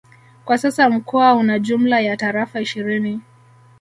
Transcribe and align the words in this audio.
Kwa 0.45 0.57
sasa 0.57 0.89
mkoa 0.89 1.33
una 1.35 1.59
jumla 1.59 1.99
ya 1.99 2.17
Tarafa 2.17 2.61
ishirini 2.61 3.21